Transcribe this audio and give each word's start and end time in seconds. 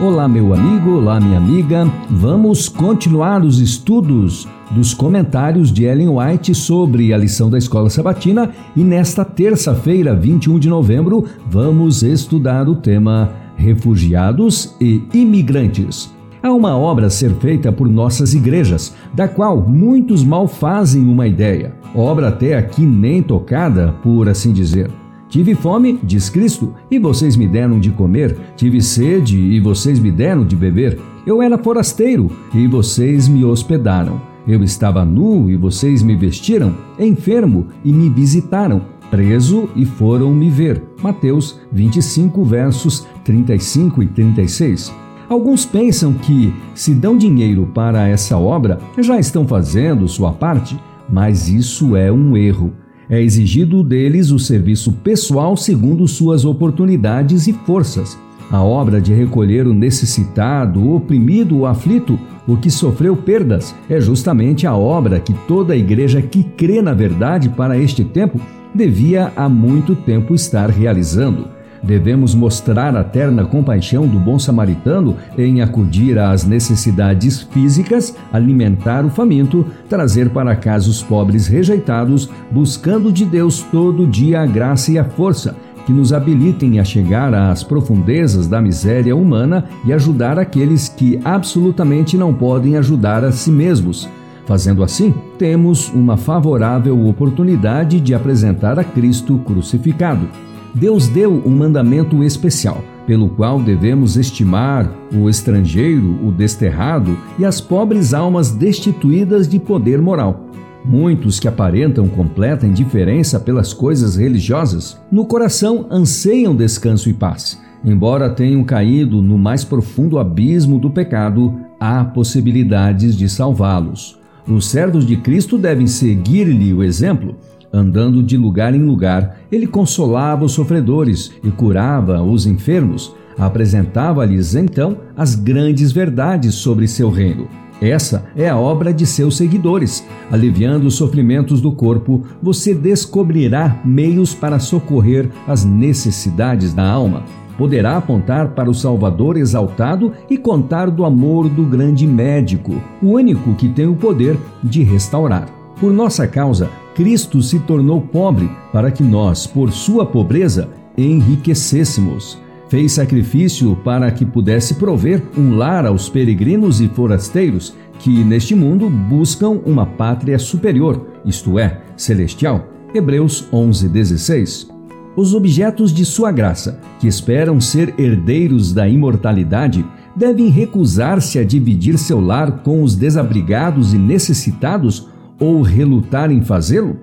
Olá, 0.00 0.28
meu 0.28 0.54
amigo, 0.54 0.92
olá, 0.92 1.18
minha 1.18 1.38
amiga. 1.38 1.84
Vamos 2.08 2.68
continuar 2.68 3.44
os 3.44 3.58
estudos 3.58 4.46
dos 4.70 4.94
comentários 4.94 5.72
de 5.72 5.86
Ellen 5.86 6.10
White 6.10 6.54
sobre 6.54 7.12
a 7.12 7.18
lição 7.18 7.50
da 7.50 7.58
Escola 7.58 7.90
Sabatina 7.90 8.52
e 8.76 8.84
nesta 8.84 9.24
terça-feira, 9.24 10.14
21 10.14 10.60
de 10.60 10.68
novembro, 10.68 11.24
vamos 11.50 12.04
estudar 12.04 12.68
o 12.68 12.76
tema 12.76 13.32
Refugiados 13.56 14.76
e 14.80 15.02
Imigrantes. 15.12 16.14
Há 16.40 16.52
uma 16.52 16.78
obra 16.78 17.06
a 17.06 17.10
ser 17.10 17.34
feita 17.34 17.72
por 17.72 17.88
nossas 17.88 18.34
igrejas, 18.34 18.94
da 19.12 19.26
qual 19.26 19.60
muitos 19.60 20.22
mal 20.22 20.46
fazem 20.46 21.08
uma 21.08 21.26
ideia, 21.26 21.74
obra 21.92 22.28
até 22.28 22.56
aqui 22.56 22.82
nem 22.82 23.20
tocada, 23.20 23.92
por 24.00 24.28
assim 24.28 24.52
dizer. 24.52 24.88
Tive 25.28 25.54
fome, 25.54 26.00
diz 26.02 26.30
Cristo, 26.30 26.74
e 26.90 26.98
vocês 26.98 27.36
me 27.36 27.46
deram 27.46 27.78
de 27.78 27.90
comer. 27.90 28.34
Tive 28.56 28.80
sede, 28.80 29.36
e 29.38 29.60
vocês 29.60 29.98
me 29.98 30.10
deram 30.10 30.42
de 30.42 30.56
beber. 30.56 30.98
Eu 31.26 31.42
era 31.42 31.58
forasteiro, 31.58 32.30
e 32.54 32.66
vocês 32.66 33.28
me 33.28 33.44
hospedaram. 33.44 34.18
Eu 34.46 34.64
estava 34.64 35.04
nu, 35.04 35.50
e 35.50 35.56
vocês 35.56 36.02
me 36.02 36.16
vestiram. 36.16 36.74
Enfermo, 36.98 37.66
e 37.84 37.92
me 37.92 38.08
visitaram. 38.08 38.80
Preso, 39.10 39.68
e 39.76 39.84
foram 39.84 40.32
me 40.32 40.48
ver. 40.48 40.82
Mateus 41.02 41.60
25, 41.72 42.42
versos 42.44 43.06
35 43.22 44.02
e 44.02 44.06
36. 44.06 44.94
Alguns 45.28 45.66
pensam 45.66 46.14
que, 46.14 46.54
se 46.74 46.94
dão 46.94 47.18
dinheiro 47.18 47.70
para 47.74 48.08
essa 48.08 48.38
obra, 48.38 48.78
já 48.98 49.18
estão 49.18 49.46
fazendo 49.46 50.08
sua 50.08 50.32
parte, 50.32 50.80
mas 51.06 51.50
isso 51.50 51.94
é 51.94 52.10
um 52.10 52.34
erro 52.34 52.72
é 53.10 53.20
exigido 53.22 53.82
deles 53.82 54.30
o 54.30 54.38
serviço 54.38 54.92
pessoal 54.92 55.56
segundo 55.56 56.06
suas 56.06 56.44
oportunidades 56.44 57.46
e 57.46 57.52
forças. 57.52 58.18
A 58.50 58.62
obra 58.62 59.00
de 59.00 59.12
recolher 59.12 59.66
o 59.66 59.74
necessitado, 59.74 60.80
o 60.80 60.96
oprimido, 60.96 61.58
o 61.58 61.66
aflito, 61.66 62.18
o 62.46 62.56
que 62.56 62.70
sofreu 62.70 63.14
perdas, 63.14 63.74
é 63.90 64.00
justamente 64.00 64.66
a 64.66 64.74
obra 64.74 65.20
que 65.20 65.34
toda 65.46 65.74
a 65.74 65.76
igreja 65.76 66.22
que 66.22 66.42
crê 66.42 66.80
na 66.80 66.94
verdade 66.94 67.50
para 67.50 67.78
este 67.78 68.04
tempo 68.04 68.40
devia 68.74 69.32
há 69.36 69.48
muito 69.48 69.94
tempo 69.94 70.34
estar 70.34 70.70
realizando. 70.70 71.57
Devemos 71.82 72.34
mostrar 72.34 72.96
a 72.96 73.04
terna 73.04 73.44
compaixão 73.44 74.06
do 74.06 74.18
bom 74.18 74.38
samaritano 74.38 75.16
em 75.36 75.62
acudir 75.62 76.18
às 76.18 76.44
necessidades 76.44 77.42
físicas, 77.42 78.16
alimentar 78.32 79.04
o 79.04 79.10
faminto, 79.10 79.64
trazer 79.88 80.30
para 80.30 80.56
casa 80.56 80.90
os 80.90 81.02
pobres 81.02 81.46
rejeitados, 81.46 82.28
buscando 82.50 83.12
de 83.12 83.24
Deus 83.24 83.62
todo 83.70 84.06
dia 84.06 84.40
a 84.40 84.46
graça 84.46 84.92
e 84.92 84.98
a 84.98 85.04
força 85.04 85.56
que 85.88 85.92
nos 85.92 86.12
habilitem 86.12 86.78
a 86.78 86.84
chegar 86.84 87.32
às 87.32 87.62
profundezas 87.62 88.46
da 88.46 88.60
miséria 88.60 89.16
humana 89.16 89.64
e 89.86 89.92
ajudar 89.92 90.38
aqueles 90.38 90.86
que 90.86 91.18
absolutamente 91.24 92.14
não 92.14 92.34
podem 92.34 92.76
ajudar 92.76 93.24
a 93.24 93.32
si 93.32 93.50
mesmos. 93.50 94.06
Fazendo 94.44 94.82
assim, 94.82 95.14
temos 95.38 95.90
uma 95.90 96.18
favorável 96.18 97.06
oportunidade 97.06 98.00
de 98.00 98.14
apresentar 98.14 98.78
a 98.78 98.84
Cristo 98.84 99.38
crucificado. 99.38 100.28
Deus 100.74 101.08
deu 101.08 101.42
um 101.44 101.50
mandamento 101.50 102.22
especial, 102.22 102.82
pelo 103.06 103.30
qual 103.30 103.60
devemos 103.60 104.16
estimar 104.16 104.92
o 105.14 105.28
estrangeiro, 105.28 106.18
o 106.26 106.30
desterrado 106.30 107.16
e 107.38 107.44
as 107.44 107.60
pobres 107.60 108.12
almas 108.12 108.50
destituídas 108.50 109.48
de 109.48 109.58
poder 109.58 110.00
moral. 110.00 110.44
Muitos 110.84 111.40
que 111.40 111.48
aparentam 111.48 112.08
completa 112.08 112.66
indiferença 112.66 113.40
pelas 113.40 113.72
coisas 113.72 114.16
religiosas, 114.16 115.00
no 115.10 115.24
coração 115.24 115.86
anseiam 115.90 116.54
descanso 116.54 117.08
e 117.08 117.12
paz. 117.12 117.60
Embora 117.84 118.30
tenham 118.30 118.62
caído 118.64 119.22
no 119.22 119.38
mais 119.38 119.64
profundo 119.64 120.18
abismo 120.18 120.78
do 120.78 120.90
pecado, 120.90 121.54
há 121.80 122.04
possibilidades 122.04 123.16
de 123.16 123.28
salvá-los. 123.28 124.18
Os 124.46 124.68
servos 124.68 125.06
de 125.06 125.16
Cristo 125.16 125.58
devem 125.58 125.86
seguir-lhe 125.86 126.72
o 126.72 126.82
exemplo 126.82 127.36
Andando 127.72 128.22
de 128.22 128.36
lugar 128.36 128.74
em 128.74 128.82
lugar, 128.82 129.40
ele 129.52 129.66
consolava 129.66 130.44
os 130.44 130.52
sofredores 130.52 131.32
e 131.44 131.50
curava 131.50 132.22
os 132.22 132.46
enfermos. 132.46 133.14
Apresentava-lhes 133.38 134.54
então 134.54 134.96
as 135.16 135.34
grandes 135.34 135.92
verdades 135.92 136.54
sobre 136.54 136.88
seu 136.88 137.10
reino. 137.10 137.46
Essa 137.80 138.24
é 138.34 138.48
a 138.48 138.56
obra 138.56 138.92
de 138.92 139.06
seus 139.06 139.36
seguidores. 139.36 140.04
Aliviando 140.30 140.88
os 140.88 140.94
sofrimentos 140.94 141.60
do 141.60 141.70
corpo, 141.70 142.24
você 142.42 142.74
descobrirá 142.74 143.80
meios 143.84 144.34
para 144.34 144.58
socorrer 144.58 145.30
as 145.46 145.64
necessidades 145.64 146.74
da 146.74 146.88
alma. 146.88 147.22
Poderá 147.56 147.96
apontar 147.96 148.50
para 148.50 148.70
o 148.70 148.74
Salvador 148.74 149.36
exaltado 149.36 150.12
e 150.28 150.36
contar 150.36 150.90
do 150.90 151.04
amor 151.04 151.48
do 151.48 151.64
grande 151.64 152.06
médico, 152.06 152.80
o 153.02 153.12
único 153.12 153.54
que 153.54 153.68
tem 153.68 153.86
o 153.86 153.96
poder 153.96 154.36
de 154.62 154.82
restaurar. 154.82 155.46
Por 155.78 155.92
nossa 155.92 156.26
causa, 156.26 156.68
Cristo 156.98 157.40
se 157.40 157.60
tornou 157.60 158.00
pobre 158.00 158.50
para 158.72 158.90
que 158.90 159.04
nós, 159.04 159.46
por 159.46 159.70
sua 159.70 160.04
pobreza, 160.04 160.68
enriquecêssemos. 160.96 162.36
Fez 162.68 162.90
sacrifício 162.90 163.76
para 163.84 164.10
que 164.10 164.26
pudesse 164.26 164.74
prover 164.74 165.22
um 165.38 165.54
lar 165.54 165.86
aos 165.86 166.08
peregrinos 166.08 166.80
e 166.80 166.88
forasteiros 166.88 167.72
que 168.00 168.24
neste 168.24 168.52
mundo 168.52 168.90
buscam 168.90 169.60
uma 169.64 169.86
pátria 169.86 170.40
superior, 170.40 171.06
isto 171.24 171.56
é, 171.56 171.82
celestial. 171.96 172.66
Hebreus 172.92 173.46
11:16. 173.52 174.66
Os 175.14 175.34
objetos 175.34 175.92
de 175.92 176.04
sua 176.04 176.32
graça, 176.32 176.80
que 176.98 177.06
esperam 177.06 177.60
ser 177.60 177.94
herdeiros 177.96 178.72
da 178.72 178.88
imortalidade, 178.88 179.86
devem 180.16 180.48
recusar-se 180.48 181.38
a 181.38 181.44
dividir 181.44 181.96
seu 181.96 182.20
lar 182.20 182.64
com 182.64 182.82
os 182.82 182.96
desabrigados 182.96 183.94
e 183.94 183.98
necessitados 183.98 185.06
ou 185.38 185.62
relutar 185.62 186.30
em 186.30 186.42
fazê-lo? 186.42 186.96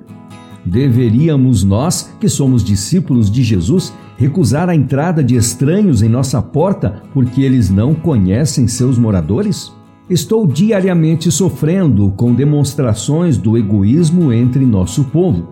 Deveríamos 0.66 1.64
nós, 1.64 2.12
que 2.20 2.28
somos 2.28 2.64
discípulos 2.64 3.30
de 3.30 3.44
Jesus, 3.44 3.94
recusar 4.18 4.68
a 4.68 4.76
entrada 4.76 5.24
de 5.24 5.36
estranhos 5.36 6.02
em 6.02 6.10
nossa 6.10 6.42
porta 6.42 7.04
porque 7.14 7.42
eles 7.42 7.70
não 7.70 7.94
conhecem 7.94 8.68
seus 8.68 8.98
moradores? 8.98 9.72
Estou 10.10 10.46
diariamente 10.48 11.32
sofrendo 11.32 12.12
com 12.12 12.34
demonstrações 12.34 13.38
do 13.38 13.58
egoísmo 13.58 14.32
entre 14.32 14.66
nosso 14.66 15.04
povo. 15.06 15.50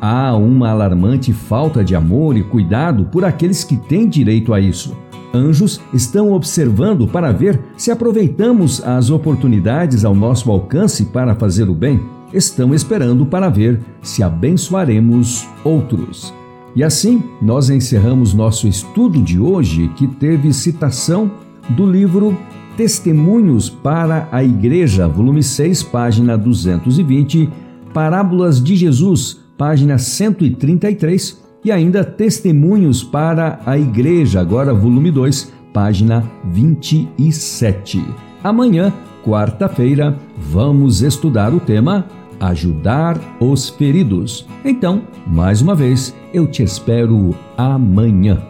Há 0.00 0.34
uma 0.34 0.70
alarmante 0.70 1.32
falta 1.32 1.84
de 1.84 1.94
amor 1.94 2.36
e 2.36 2.42
cuidado 2.42 3.04
por 3.06 3.24
aqueles 3.24 3.62
que 3.64 3.76
têm 3.76 4.08
direito 4.08 4.54
a 4.54 4.60
isso. 4.60 4.96
Anjos 5.32 5.80
estão 5.92 6.32
observando 6.32 7.06
para 7.06 7.30
ver 7.32 7.60
se 7.76 7.90
aproveitamos 7.90 8.82
as 8.82 9.10
oportunidades 9.10 10.04
ao 10.04 10.14
nosso 10.14 10.50
alcance 10.50 11.04
para 11.06 11.34
fazer 11.34 11.68
o 11.68 11.74
bem 11.74 12.00
estão 12.32 12.74
esperando 12.74 13.26
para 13.26 13.48
ver 13.48 13.80
se 14.02 14.22
abençoaremos 14.22 15.46
outros. 15.64 16.32
E 16.74 16.84
assim, 16.84 17.22
nós 17.42 17.68
encerramos 17.68 18.32
nosso 18.32 18.68
estudo 18.68 19.20
de 19.20 19.40
hoje, 19.40 19.88
que 19.96 20.06
teve 20.06 20.52
citação 20.52 21.30
do 21.70 21.84
livro 21.84 22.36
Testemunhos 22.76 23.68
para 23.68 24.28
a 24.30 24.42
Igreja, 24.42 25.08
volume 25.08 25.42
6, 25.42 25.82
página 25.84 26.38
220, 26.38 27.48
Parábolas 27.92 28.62
de 28.62 28.76
Jesus, 28.76 29.40
página 29.58 29.98
133, 29.98 31.42
e 31.64 31.72
ainda 31.72 32.04
Testemunhos 32.04 33.02
para 33.02 33.60
a 33.66 33.76
Igreja, 33.76 34.40
agora 34.40 34.72
volume 34.72 35.10
2, 35.10 35.52
página 35.72 36.24
27. 36.44 38.02
Amanhã, 38.42 38.92
quarta-feira, 39.24 40.16
vamos 40.38 41.02
estudar 41.02 41.52
o 41.52 41.60
tema 41.60 42.06
ajudar 42.40 43.18
os 43.38 43.68
feridos. 43.68 44.46
Então, 44.64 45.02
mais 45.26 45.60
uma 45.60 45.74
vez, 45.74 46.14
eu 46.32 46.46
te 46.46 46.62
espero 46.62 47.34
amanhã. 47.56 48.49